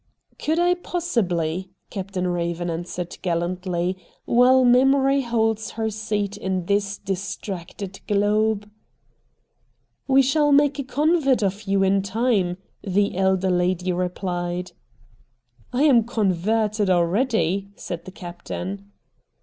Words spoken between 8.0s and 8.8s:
globe?' IN THE DOORWAY